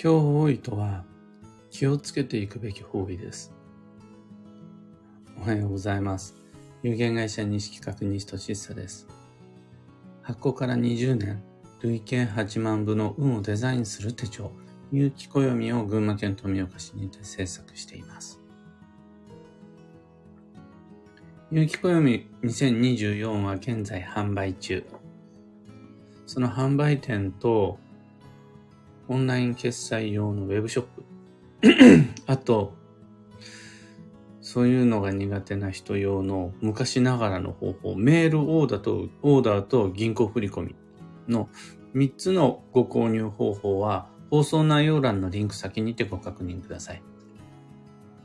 [0.00, 1.02] 今日多いとは
[1.70, 3.52] 気をつけていくべき方位です。
[5.36, 6.36] おはようございます。
[6.84, 9.08] 有限会社西企画西俊久です。
[10.22, 11.42] 発行から20年、
[11.82, 14.52] 累計8万部の運をデザインする手帳、
[14.92, 18.38] 有機暦を群馬県富岡市にて制作しています。
[21.50, 24.84] 有機暦2024は現在販売中。
[26.24, 27.80] その販売店と
[29.08, 31.04] オンライン決済用のウェブショップ。
[32.26, 32.74] あと、
[34.40, 40.74] そういうのが苦手な人用の昔ながらの方法、メールオーダーと、オーダーと銀行振込
[41.28, 41.48] の
[41.94, 47.02] 3つのご購入方法は放送内容欄のリンク先にてご確認ください。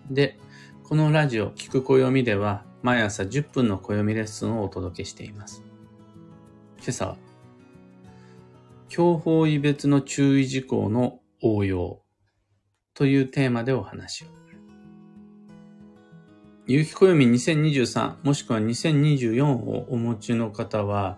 [0.09, 0.39] で、
[0.83, 5.63] このラジオ、聞く暦では毎朝10分の暦レッスンをお届けしています。
[6.77, 7.17] 今朝は、
[8.89, 12.01] 強法異別の注意事項の応用
[12.93, 14.27] というテーマでお話を。
[16.65, 21.17] 有機暦2023もしくは2024をお持ちの方は、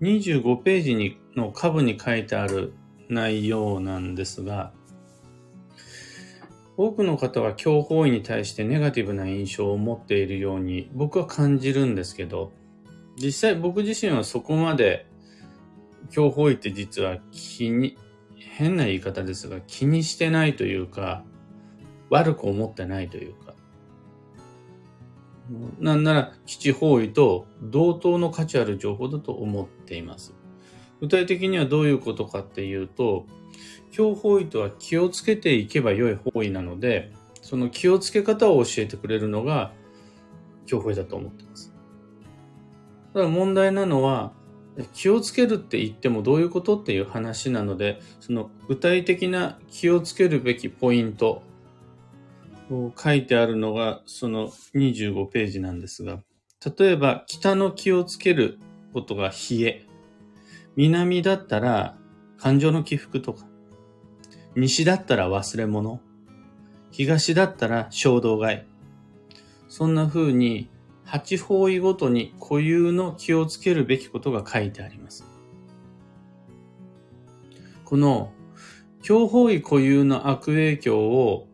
[0.00, 2.72] 25ページにの下部に書いてある
[3.08, 4.72] 内容なんですが、
[6.78, 12.52] 多くの方は強法医に対してネガティブな印象を持っているように僕は感じるんですけど、
[13.18, 15.06] 実際僕自身はそこまで
[16.10, 17.96] 強法医って実は気に、
[18.36, 21.24] 変な言い方ですが気にしてないというか、
[22.10, 23.54] 悪く思ってないというか、
[25.78, 30.34] なんなら基地方位と同等の価値ある情報だと思っています。
[31.00, 33.26] 具体的にはどういうことかっていうと、
[33.90, 39.72] 強方位とは気をつけていけば良い方位なので、その気をつけ方を教えてくれるのが
[40.66, 41.74] 強方位だと思っています。
[43.14, 44.32] ただ問題なのは、
[44.92, 51.42] 気をつけるって言ってもどういうことっていう話なので、その具体的な気をつけるべきポイント
[52.70, 56.20] を書いてあるのがその25ページなんですが、
[56.78, 58.58] 例えば北の気をつける
[58.92, 59.86] ことが冷え、
[60.76, 61.96] 南だったら
[62.38, 63.46] 感情の起伏とか、
[64.56, 66.00] 西だったら忘れ物、
[66.90, 68.70] 東だったら衝動買い。
[69.68, 70.68] そんな風に
[71.10, 75.24] 8方位ごとに固有の気をつけるべきことが書いてあります。
[77.84, 78.32] この
[79.02, 81.48] 強方位固有の悪影響を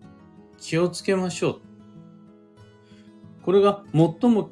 [0.58, 1.60] 気をつけましょう。
[3.44, 4.50] これが最も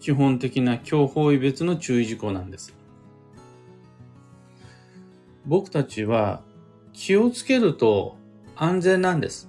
[0.00, 2.74] 基本的な強方位別の注意事項なんです。
[5.46, 6.42] 僕たちは
[6.92, 8.16] 気をつけると
[8.56, 9.48] 安全なんです。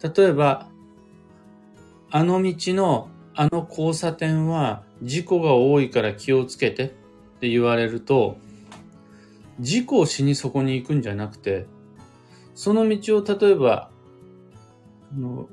[0.00, 0.68] 例えば、
[2.16, 6.88] あの道のあの交差点は事故が多いから気をつけてっ
[7.40, 8.36] て言われると、
[9.58, 11.66] 事故をしにそこに行くんじゃなくて、
[12.54, 13.90] その道を例えば、
[15.12, 15.48] あの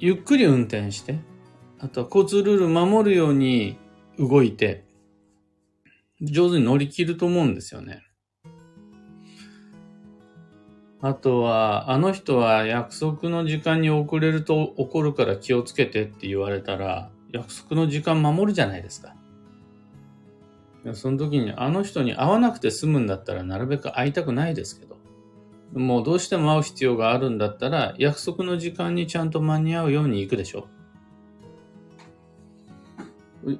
[0.00, 1.20] ゆっくり運転して、
[1.78, 3.78] あとは交通ルール守るように
[4.18, 4.84] 動いて、
[6.20, 8.02] 上手に乗り切ると思うんですよね。
[11.04, 19.16] あとは、あの人は約束の時間に遅れると怒るから気をつけてって言われたら、約束の時間守るじゃないですか。
[20.94, 24.96] その時にあの人に会わなくて済むんだったらなるべく会いたくないですけど、
[25.74, 30.68] もうどうしても会う必要があるんだったら約束の時間にちゃんと間に合うように行くでしょ。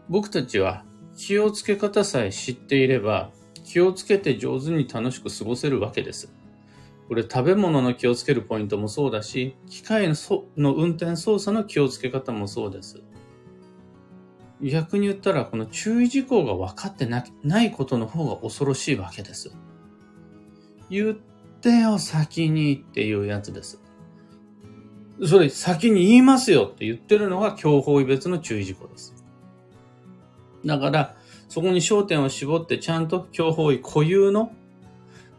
[0.08, 0.84] 僕たちは
[1.16, 3.31] 気をつけ方さえ知っていれば
[3.64, 6.32] 気をつけて上手に楽しく過ごせるわけです。
[7.12, 13.03] これ食べ物の気をつけるポイントもそうだし、機械の運転操作の気をつけ方もそうです。
[14.62, 19.55] 逆に言ったら、この注意事項が分かってないことの方が恐ろしいわけです。
[20.89, 21.15] 言っ
[21.61, 23.83] てよ、先にっていうやつです。
[25.23, 29.15] それ、先に言いますよって言ってるのが強法異別の注意事項です。
[30.65, 31.15] だから、
[31.50, 34.53] そこに焦点を絞ってちゃんと強法異固有の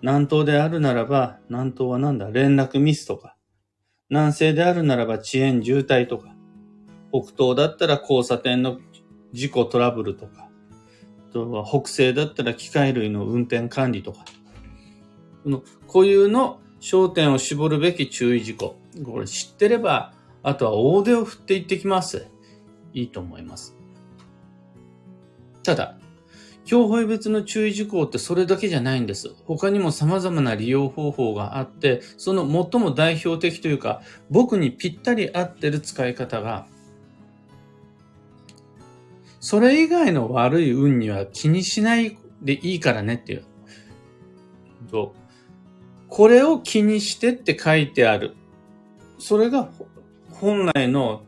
[0.03, 2.29] 南東であるならば、南東はなんだ？
[2.29, 3.37] 連絡ミスとか。
[4.09, 6.35] 南西であるならば遅延渋滞とか。
[7.11, 8.79] 北東だったら交差点の
[9.31, 10.49] 事故トラブルとか。
[11.31, 14.25] とは北西だったら機械類の運転管理とか。
[15.45, 18.75] この固有の焦点を絞るべき注意事項。
[19.05, 20.13] これ知ってれば、
[20.43, 22.27] あとは大手を振っていってきます。
[22.91, 23.77] いいと思います。
[25.63, 25.97] ただ、
[26.65, 29.35] 競法別の注意事項ってそれだけじゃないんです。
[29.45, 36.67] 他にも様々な利用方法があって、その最も代表的というか、僕にぴったり合ってる使い方が、
[39.39, 43.45] それ以外の悪い運には気にしないでいいからねっていう。
[44.93, 45.15] と、
[46.07, 48.35] これを気にしてって書いてある。
[49.17, 49.69] それが
[50.29, 51.23] 本来の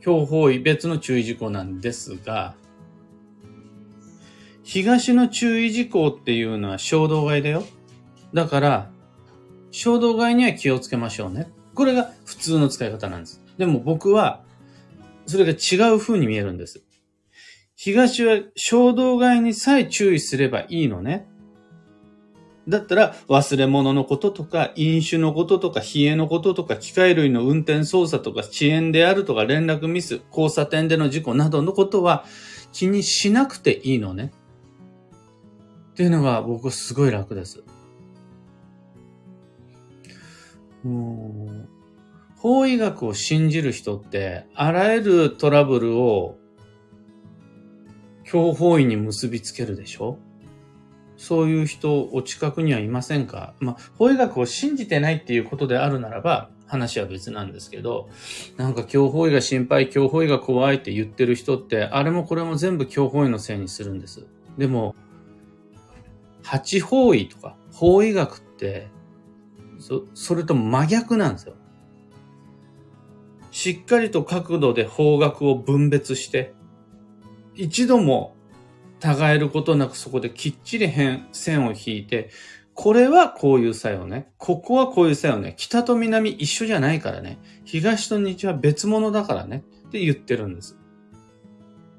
[0.00, 2.54] 標方位別の注意事項なんですが、
[4.68, 7.64] 東の注意事項っていうのは衝動買いだよ。
[8.34, 8.90] だから、
[9.70, 11.50] 衝動買いには気をつけましょうね。
[11.74, 13.42] これが普通の使い方なんです。
[13.56, 14.42] でも僕は、
[15.24, 16.82] それが違う風に見えるんです。
[17.76, 21.26] 東は衝動買いにさえ注意すればいいのね。
[22.68, 32.26] だったら忘れ物のこととか、飲酒のこととか、冷えのこととか、機械類の運転操作とか、遅延であるとか、連絡ミス、交差点での事故などのことは
[32.74, 34.30] 気にしなくていいのね。
[35.98, 37.64] っていうのが僕はすごい楽です。
[40.84, 41.68] もう、
[42.36, 46.38] 法医学を信じる人って、あらゆるトラブルを
[48.22, 50.20] 強法医に結びつけるでしょ？
[51.16, 53.54] そういう人お近くにはいませんか？
[53.58, 58.08] まあ、法医学を信じてないっていうことであるならば、話は別なんですけど、
[58.56, 64.28] なんか強法医が心配、強法医が怖いって言ってる人って、あれもこれも全部強法医のせいにするんです。
[64.56, 64.94] でも、
[66.48, 68.88] 八法医とか法医学って、
[69.78, 71.54] そ、それと真逆なんですよ。
[73.50, 76.54] しっかりと角度で方角を分別して、
[77.54, 78.34] 一度も
[79.04, 82.30] 違えることなくそこできっちり変線を引いて、
[82.72, 84.30] これはこういう作用ね。
[84.38, 85.52] ここはこういう作用ね。
[85.58, 87.38] 北と南一緒じゃないからね。
[87.66, 89.64] 東と日は別物だからね。
[89.88, 90.78] って言ってるんです。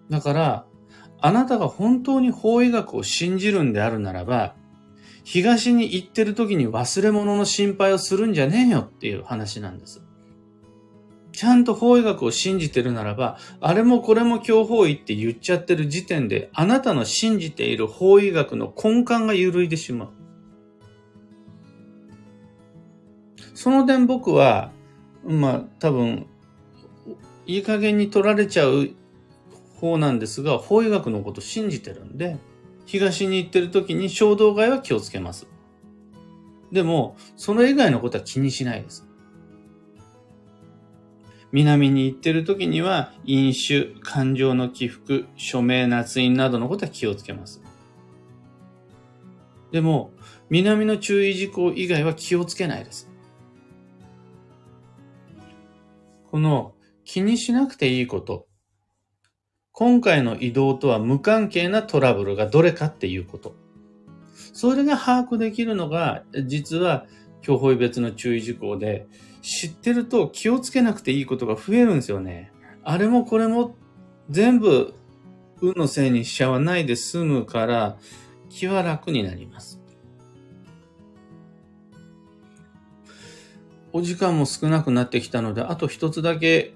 [0.10, 0.66] だから、
[1.22, 4.56] あなたが本当に法医学を信じるんであるならば、
[5.24, 10.02] 東に行ってる時に忘れ物の心配をするんじゃねえよっていう話なんです。
[11.32, 20.10] ちゃんと法医学を信じてるならば、あれもこれも強法医って言っちゃってる時点で、あなたの信じている法医学の根幹が揺るいでしまう。
[23.54, 24.72] その点僕は、
[25.26, 26.28] まあ多分、
[27.46, 28.90] いい加減に取られちゃう
[29.80, 32.38] 方なんですが、法医学のこと信じてるんで、
[32.86, 35.48] 東に行ってる時に衝動買いは気をつけます。
[36.72, 39.08] でも、それ以外のことは気にしないです。
[41.52, 47.62] 南に行ってる時には、飲酒、感情の起伏、署名、捺印などのことは気をつけます。
[49.72, 50.12] でも、
[50.50, 53.10] 南の注意事項以外は気をつけないです。
[56.32, 58.49] この気にしなくていいこと。
[59.80, 63.56] 今回の移動とは無関係なトラブルがどれかっていうこと。
[64.52, 67.06] それが把握できるのが、実は、
[67.42, 69.08] 教法別の注意事項で、
[69.42, 72.52] 知ってると気をつけなくていいことが増えるんですよね。
[72.84, 73.78] あれもこれも
[74.30, 74.94] 全部
[75.62, 77.98] 運のせいにしちゃわないで済むから
[78.50, 79.80] 気は楽になります。
[83.94, 86.74] お時間も少なくなってきたので、あと一つだけ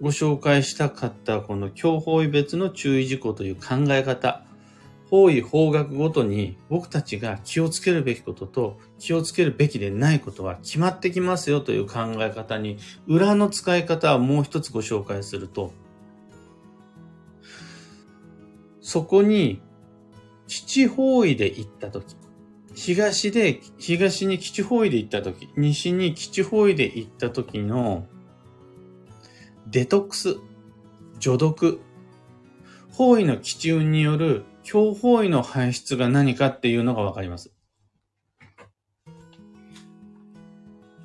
[0.00, 4.46] ご紹介したかったこの強法医別の注意事項という考え方。
[5.08, 15.72] 方位方角ごとに僕たちが気をつけるべきことと気をつけるべきでないことは決まってきますよという考え方に裏の使い方はもう一つご紹介すると
[18.80, 19.62] そこに
[20.48, 22.16] 基地方位で行ったとき
[22.74, 28.06] 東で、東に基地方位で行ったとき西に基地方位で行ったときの
[29.68, 30.36] デトックス、
[31.18, 31.80] 除毒、
[32.92, 37.52] 方位の基地運による強方位の排出が何かっていうのがわかります。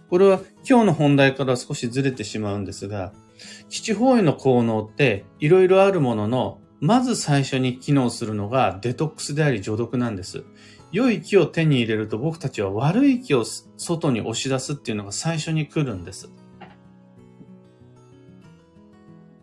[0.09, 3.13] これは今日の本題から少しずれてしまうんですが、
[3.69, 10.43] 基地方位の効能っていろいろあるものの、まず最初に機能するのがデトックスであり除毒なんです。
[10.91, 13.43] 良い気を手に入れると僕たちは悪い気を
[13.77, 16.29] 外に押し出すっていうのが最初に来るんです。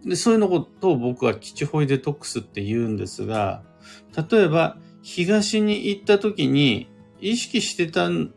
[0.08, 3.62] で、そういうのことを僕は基地ホイデトックスって言うんですが、
[4.30, 6.88] 例えば、東に行った時に、
[7.20, 8.32] 意識してたん、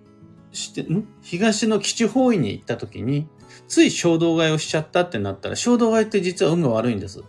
[0.52, 1.08] して、ん？
[1.22, 3.28] 東の基地方位に行った時に、
[3.68, 7.24] つい衝動買いをしちゃったってなったら、衝動買いって実は運が悪いんです。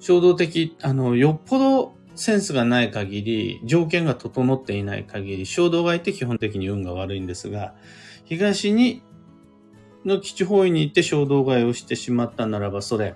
[0.00, 7.74] 衝動的、あの、よっぽどセンスがない限り、条件が整っていない限り、衝動買いって基本的に運が悪いんですが、
[8.24, 9.02] 東に、
[10.04, 13.14] の基地方位に行って衝動買いをしてしまったならば、それ、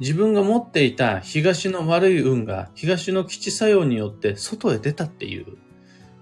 [0.00, 5.58] 自分が持っていた東の悪い運が東の基地作用によって外へ出たっていう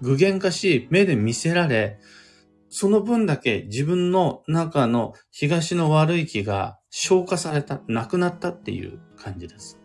[0.01, 1.99] 具現化し目で見せられ、
[2.69, 9.79] その分だけ自分の中の東の悪い気が消化された、なくなったっていう感じです。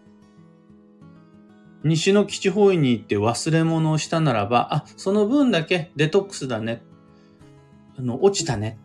[1.84, 6.82] 西の基地方位に行って忘れ物をしたならば、あ、その分だけデトックスだね。
[7.98, 8.78] あの、落ちたね。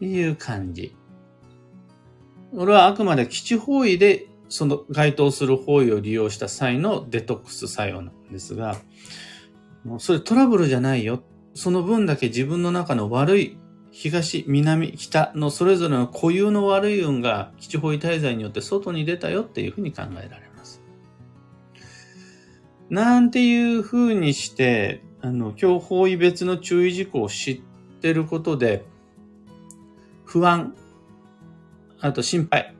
[0.00, 0.94] いう感じ。
[2.52, 8.76] 俺はあくまで基地方位でその該当する方位を利用した際のデトックス作用なんですが、
[9.84, 11.22] もうそれトラブルじゃないよ。
[11.54, 13.58] その分だけ自分の中の悪い
[13.90, 20.82] 東、南、北のそれぞれの固有の悪い運が基地方位滞在によって外に出たよっていうふうに考えられます。
[22.90, 27.62] なんていうふうにして、あの、今日方位別の注意事項を知っ
[28.04, 28.84] てることで、
[30.26, 30.74] 不安、
[32.00, 32.76] あと心配、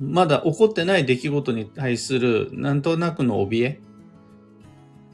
[0.00, 3.80] まだ起こってない出来事に対するなんとなくの怯え、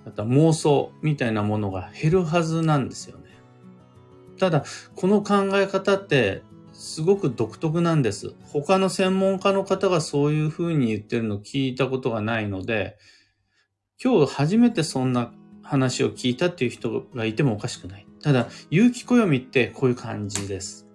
[0.06, 3.24] あと妄想みたいなものが減るはずなんですよね。
[4.38, 4.64] ただ、
[4.94, 8.32] この考え方ってすごく独特なんです。
[8.52, 12.96] 他の専門家の方がそういうふうに言ってるのを聞いたことがないので、
[14.00, 18.06] 今日初めてそんな話を聞いたっていう人がいてもおかしくない。
[18.22, 20.86] ただ、有機暦ってこういう感じです。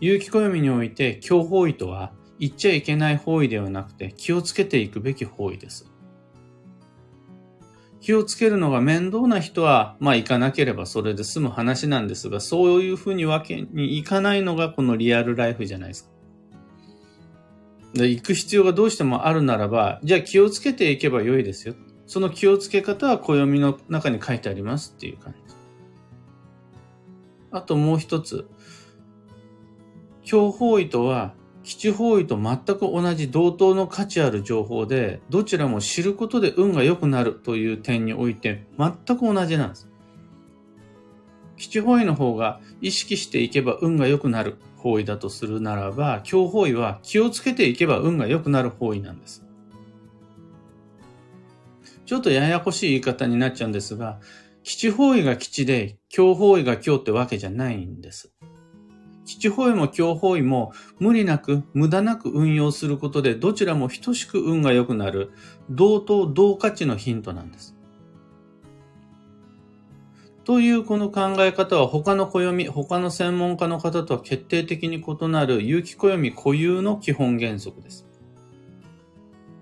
[0.00, 5.92] 有機暦において、強方位とは、言っちゃいけない方位ではなくて、気をつけていくべき方位です。
[8.00, 16.10] 気をつけるのが面倒な人は、まあ行かなければそれで済む話なんですが、そういうふうにわけにいかないのがこのリアルライフじゃないですか。
[17.94, 21.74] で行く必要がどうしてもあるならば、じゃあ気をつけていけばよいですよ。
[22.06, 25.54] その気をつけ方は暦の中に書いてありますっていう感じ。
[27.52, 28.46] あともう一つ。
[30.24, 39.88] 強方位とは、基地方位と全く同じ同等の価値ある情報で、どちらも知ることで運が良くなるという点において全く同じなんです。
[41.56, 49.44] 基地方位の方が意識していけば運が良くなる方位だとするならば、強方位は気をつけていけば運が良くなる方位なんです。
[52.04, 54.18] ちょっとややこしい言い方になっちゃうんですが、
[54.62, 58.32] 基地方位が基地で、強方位が強ってわけじゃないんです。
[59.24, 65.30] 父方位も強方位も無理なく無駄なく運用することでどちらも等しく運が良くなる
[65.70, 67.76] 同等同価値のヒントなんです。
[70.44, 78.06] というこの考え方は他の暦、他の専門家の方とは決定的に異なる有機暦固有の基本原則です。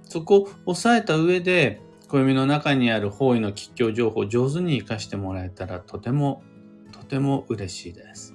[0.04, 6.42] そこを押さえた上で、暦の中にある方位の吉祥情報を上手に活かしてもらえたらとても、
[6.90, 8.34] とても嬉しいです。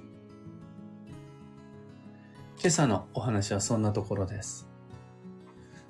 [2.58, 4.66] 今朝のお話はそんなところです。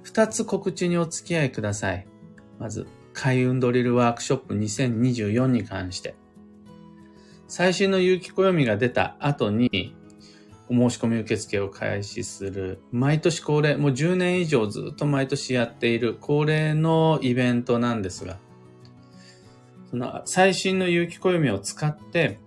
[0.03, 2.07] 二つ告知にお付き合いください。
[2.59, 6.17] まず、開運ドリルワークショップ2024に関して。
[7.47, 9.95] 最新の有機暦が出た後に、
[10.69, 18.39] お申し込み受付を開始する、毎年恒例、もう10年以上ずっと毎年やっている恒例のイベントなんですが、
[19.91, 22.39] その最新の有機暦を使って、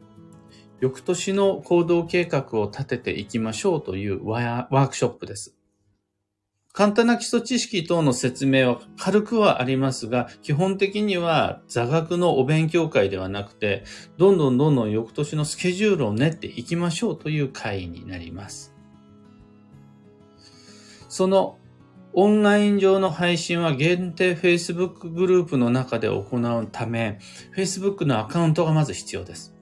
[0.82, 5.59] 翌年の行動計画を立てていきましょうというワークショップです。
[6.72, 13.84] 簡単な基礎知識等の説明は軽くはありますが、基本的には座学のお勉強会ではなくて、
[14.18, 18.76] どんどんどんどん翌年のスケジュールを練っていきましょうという会になります。
[21.10, 21.58] その
[22.14, 27.20] オンライン上の配信は限定 Facebook グループの中で行うため、
[27.56, 29.56] Facebook のアカウントがまず必要です。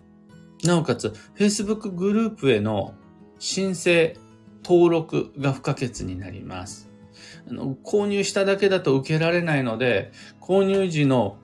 [0.64, 2.94] なおかつ、Facebook グループへの
[3.40, 4.18] 申請、
[4.64, 6.87] 登録が不可欠になります。
[7.50, 11.38] あの購入しただけだと受けられないので、購入時の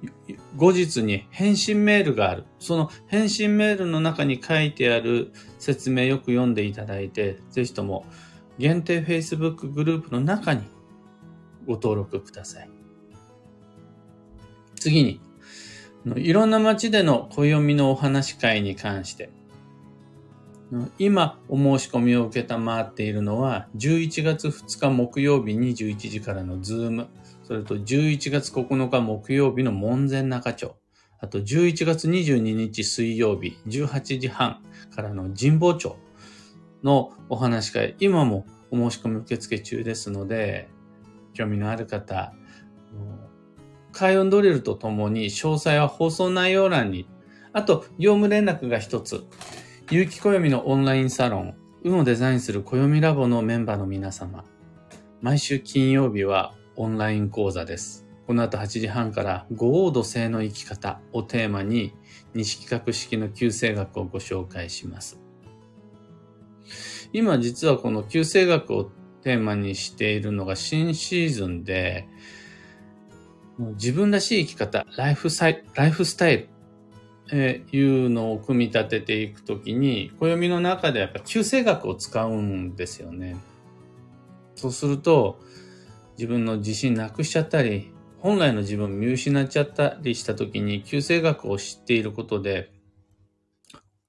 [0.55, 2.45] 後日に返信メールがある。
[2.59, 8.05] その返信メールの中に書いてある説明よく読んでいただいて、ぜひとも
[8.57, 10.61] 限定 Facebook グループの中に
[11.65, 12.69] ご登録ください。
[14.75, 15.21] 次に、
[16.17, 19.29] いろんな街での暦のお話会に関して、
[20.97, 27.07] 今お申し込みを受けたまっているのは、11月2日木曜日21時からのズーム、
[27.43, 30.75] それと11月9日木曜日の門前仲町、
[31.19, 34.63] あと11月22日水曜日18時半
[34.95, 35.95] からの神保町
[36.83, 40.69] のお話会、今もお申し込み受付中ですので、
[41.33, 42.33] 興味のある方、
[43.91, 47.07] 開運ドリルとともに詳細は放送内容欄に、
[47.53, 49.25] あと、業務連絡が一つ。
[49.91, 54.45] 有機暦のオンラインサロン、運をデザインする暦ラボのメンバーの皆様。
[55.21, 58.07] 毎週金曜日はオンライン講座です。
[58.25, 61.93] この後8時半から五王土星の生き方をテーマに
[62.33, 65.19] 西企画式の旧星学をご紹介します。
[67.11, 72.07] 今実はこの旧星学をテーマにしているのが新シーズンで、
[73.75, 76.49] 自分らしい生き方、ライフサイライフスタイル、
[77.35, 83.37] えー、いうのを組み立てていくときに、暦の中でやっぱ旧世学を使うんですよね。
[84.53, 85.39] そうすると、
[86.15, 92.71] 自分の自信なくしちゃったり、本来の自分を見失っちゃったりしたときに、旧世学を知っていることで、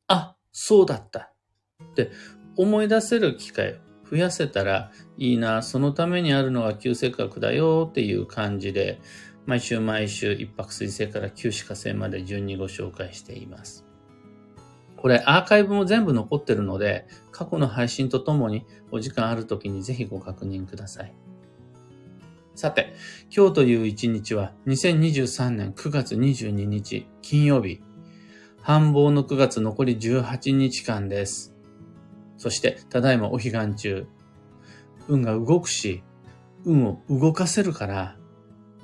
[0.06, 1.32] あ、そうだった
[1.82, 2.10] って
[2.58, 3.76] 思い出せる機会を
[4.10, 9.00] 増やせたらいいな、そのためにあるのが旧世学だよっていう感じで、
[9.46, 13.84] 毎週毎週一泊水星から九死火星まで順にご紹介しています。
[14.96, 21.14] これアーカイブも全部残ってるので、過去の配信とともにお時間ある時にぜひご確認ください。
[22.54, 22.94] さて、
[23.36, 27.82] 今日という一日は2023年9月22日金曜日。
[28.62, 31.54] 繁忙の9月残り18日間です。
[32.38, 34.06] そして、ただいまお彼岸中。
[35.06, 36.02] 運が動くし、
[36.64, 38.16] 運を動かせるから、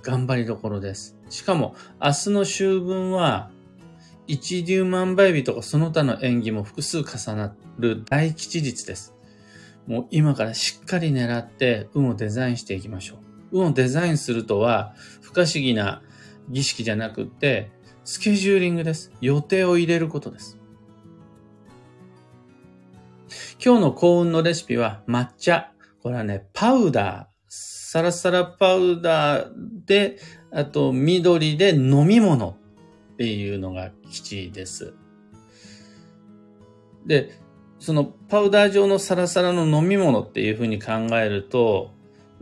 [0.03, 1.17] 頑張りどころです。
[1.29, 3.51] しかも、明日の秋分は、
[4.27, 9.15] 一粒万倍日とかその他の演技も複数重なる大吉日です。
[9.89, 13.17] もう今からしっかり狙って運をデザインしていきましょ
[13.53, 13.59] う。
[13.59, 16.03] 運をデザインするとは、不可思議な
[16.49, 17.71] 儀式じゃなくって、
[18.05, 19.13] スケジューリングです。
[19.21, 20.59] 予定を入れることです。
[23.65, 25.73] 今日の幸運のレシピは抹茶。
[26.03, 27.30] これはね、パウダー。
[27.93, 29.51] サラサラパウダー
[29.85, 30.21] で、
[30.53, 32.51] あと緑で飲み物
[33.15, 34.95] っていうのが基地です。
[37.05, 37.33] で、
[37.81, 41.91] そのパウダー状のサラサラの飲み物っていうふうに考えると、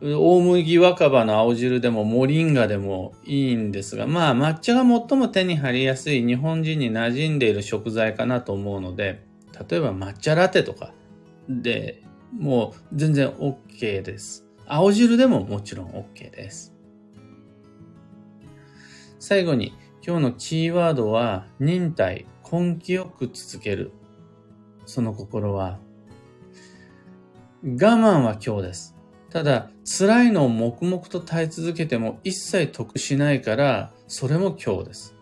[0.03, 9.25] 大麦若葉の青汁でもモリンガでもいいんですが、まあ抹茶が最も手に入りやすい日本人に馴染んでいる食材かなと思うので、
[9.71, 10.93] 例えば抹茶ラテとか
[11.49, 12.03] で
[12.39, 14.48] もう全然 OK です。
[14.69, 16.75] 青汁でももちろん OK です。
[19.19, 19.73] 最後に
[20.07, 23.93] 今日のキーワードは忍耐、根気よく続ける。
[24.87, 25.79] その心は
[27.63, 28.97] 我慢は今日です。
[29.31, 35.15] ただ、辛いのを黙々と耐え続けても一切得しないから、それも今日です。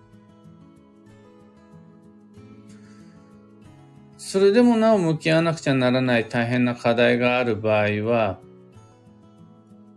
[4.18, 8.38] それでもなお向き合わなくちゃならない大変な課題がある場合は、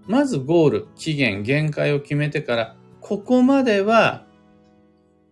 [0.10, 4.26] まずゴール、期限、限界を決めてから、ここまでは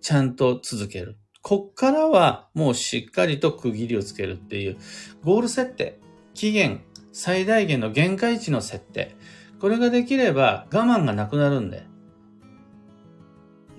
[0.02, 1.18] ちゃんと続ける。
[1.42, 4.78] こっからはもうしっかりと区切りをつけるっていう、
[5.24, 6.00] ゴール設定、
[6.36, 9.16] 期限、最大限の限界値の設定。
[9.60, 11.84] これができれば我慢がなくなるんで、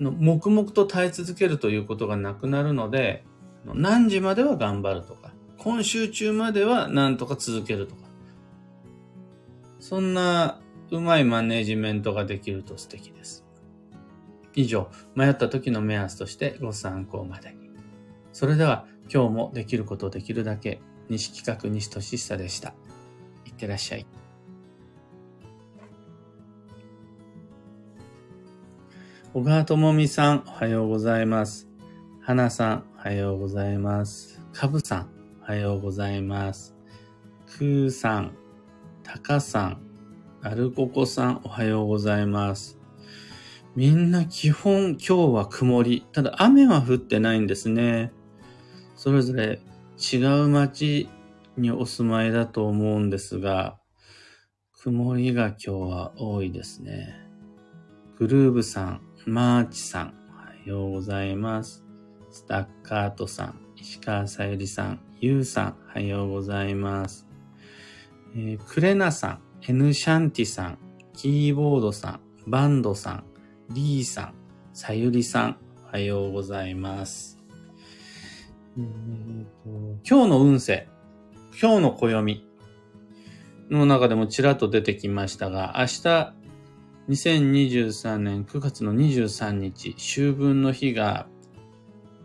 [0.01, 3.23] の黙々と耐え続けるということがなくなるので、
[3.63, 8.01] 何時までは頑張るとか、今週中までは何とか続けるとか、
[9.79, 10.59] そんな
[10.91, 13.45] うまいマネジメントができると素敵です。
[14.55, 17.69] 以上、迷った時の目安としてご参考までに。
[18.33, 22.73] それでは今日もできることできるだけ、西企画西俊久でした。
[23.45, 24.05] いってらっしゃい。
[29.31, 31.69] 小川智美さん、おはようございます。
[32.21, 34.41] 花さん、おはようございます。
[34.53, 35.09] かぶさん、
[35.41, 36.75] おはようございます。
[37.45, 38.35] くーさん、
[39.03, 39.88] たかさん、
[40.41, 42.79] アルココさん、おはようございます。
[43.75, 46.05] みんな基本今日は曇り。
[46.13, 48.13] ただ雨は降ってないんですね。
[48.95, 49.59] それぞれ
[49.97, 51.09] 違う街
[51.57, 53.79] にお住まいだと思うんですが、
[54.81, 57.15] 曇りが今日は多いですね。
[58.17, 61.83] グルーブさん、マーチさん、おはようございます。
[62.31, 67.27] スタッカートさん、石川さゆりさん、ゆうさん、おはようございます。
[68.33, 70.77] えー、クレナさん、エヌシャンティさん、
[71.13, 73.23] キーボードさん、バンドさん、
[73.69, 74.33] リーさん、
[74.73, 75.57] さゆりさん、
[75.89, 77.37] おはようございます。
[78.77, 79.45] えー、
[80.09, 80.87] 今日の運勢、
[81.61, 82.47] 今日の暦
[83.69, 86.33] の中でもちらっと出てきましたが、明日、
[87.09, 91.27] 2023年9月の23日、秋分の日が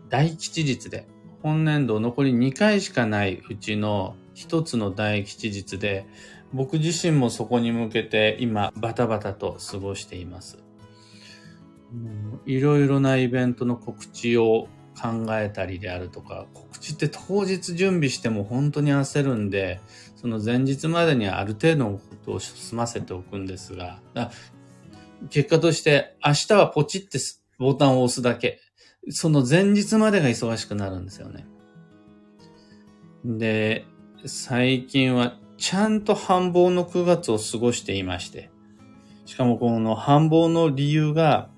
[0.09, 1.05] 大吉日で、
[1.43, 6.07] 本年度残り2回しかないうちの一つの大吉日で、
[6.55, 10.63] 僕自身もそこに向けて今バタバタと過ごしています。
[12.45, 14.67] いろいろなイベントの告知を
[14.99, 19.81] 考えたりであるとか、告知って当日準備しても本当に焦るんで、
[20.15, 23.99] その前日までにある程度のことを済ませておくんですが、
[25.29, 27.19] 結果として明日はポチって
[27.59, 28.61] ボタンを押すだけ。
[29.09, 31.45] その前日までが忙しくなるんですよね。
[33.25, 33.85] で、
[34.25, 38.51] 最近はちゃんと繁忙の9月を過ごしていまして、
[39.25, 41.49] しかもこの繁忙の理由が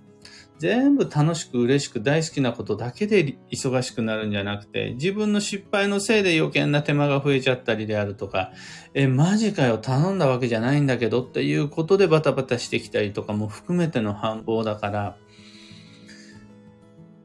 [0.59, 8.51] 全部楽しく嬉しく大好きなことだけで忙しくなるんじゃなくて、自分の失敗のせいで余計な手間が増えちゃったりであるとか、
[8.93, 15.17] え、マジかよ、頼んだわけじゃないんだけどっていうことでバタバタしてきたりとかも含めての反抗だから、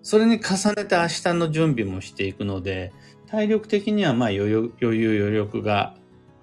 [0.02, 2.92] それに重ねて明日の準備もしていくので、
[3.28, 5.94] 体力的にはまあ余裕余力が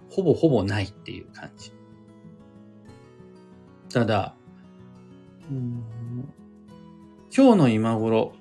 [0.09, 1.71] ほぼほぼないっていう感じ。
[3.89, 4.35] ただ、
[7.35, 8.33] 今日の今頃、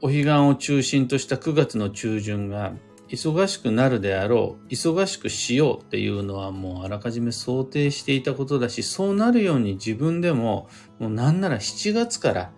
[0.00, 2.74] お彼岸を中心とした9月の中旬が
[3.08, 12.52] 忙しくなるであろう、忙しくしようっていうのはもうあらかじめ想定していたことだし、そうなるように自分でも、もうなんなら7月から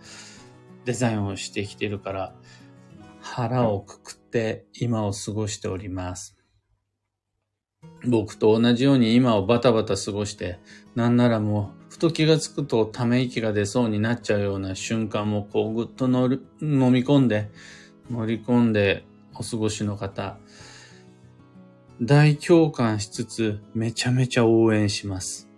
[0.85, 2.35] デザインをしてきてるから、
[3.21, 6.36] 腹をくくって今を過ごしております。
[8.05, 10.59] 僕と同じように今をバタバタ過ごして、
[10.95, 17.51] なんならもう、ふと気がつくとため息が出そうになっちゃうような瞬間もこうぐっと乗る飲み込んで、
[18.11, 20.39] 乗り込んでお過ごしの方、
[22.03, 25.49] 大共感しつつめちゃめちゃ応援します。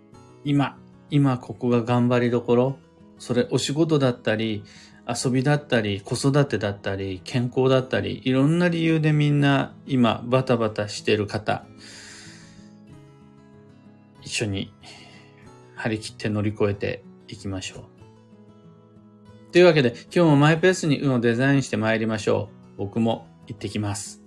[0.45, 0.77] 今、
[1.09, 2.77] 今ここが頑張りどころ、
[3.17, 4.63] それお仕事だったり、
[5.05, 11.65] 遊びだったり、子育てだったり、健康だったり、いろんな理由でみんな今バタバタしてる方、
[14.29, 14.71] 一緒に
[15.75, 19.51] 張り切って乗り越えていきましょう。
[19.51, 22.77] というわけで今日もマイペースに運をデザインして参りましょう。
[22.77, 24.18] 僕も行ってきます。